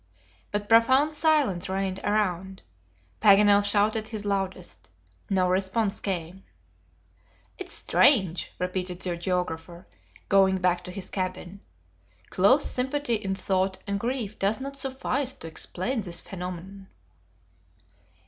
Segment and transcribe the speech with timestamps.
[0.49, 2.63] But profound silence reigned around.
[3.21, 4.89] Paganel shouted his loudest.
[5.29, 6.43] No response came.
[7.59, 9.85] "It is strange," repeated the geographer,
[10.27, 11.59] going back to his cabin.
[12.31, 16.87] "Close sympathy in thought and grief does not suffice to explain this phenomenon."